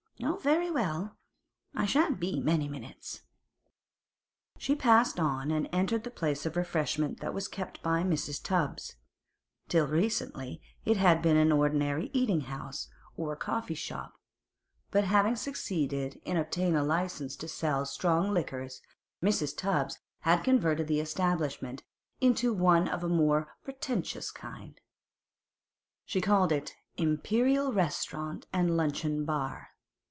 [0.23, 1.17] 'Oh, very well.
[1.73, 3.23] I shan't be many minutes.'
[4.59, 8.39] She passed on and entered the place of refreshment that was kept by Mrs.
[8.43, 8.97] Tubbs.
[9.67, 12.87] Till recently it had been an ordinary eating house
[13.17, 14.13] or coffee shop;
[14.91, 18.79] but having succeeded in obtaining a license to sell strong liquors,
[19.23, 19.57] Mrs.
[19.57, 21.83] Tubbs had converted the establishment
[22.19, 24.79] into one of a more pretentious kind.
[26.05, 29.69] She called it 'Imperial Restaurant and Luncheon Bar.